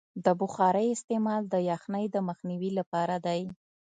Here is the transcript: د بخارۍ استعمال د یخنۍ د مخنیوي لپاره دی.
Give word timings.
د 0.25 0.27
بخارۍ 0.41 0.87
استعمال 0.91 1.41
د 1.47 1.55
یخنۍ 1.69 2.05
د 2.11 2.17
مخنیوي 2.27 2.71
لپاره 2.79 3.15
دی. 3.25 3.41